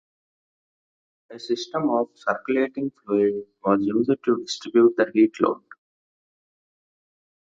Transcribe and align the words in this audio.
A 1.31 1.37
system 1.37 1.91
of 1.91 2.07
circulating 2.15 2.89
fluid 3.05 3.45
was 3.63 3.81
used 3.85 4.09
to 4.25 4.37
distribute 4.41 4.95
the 4.97 5.05
heat 5.13 5.39
load. 5.39 5.61